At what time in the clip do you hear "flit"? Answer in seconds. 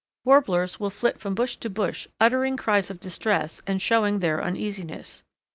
0.89-1.19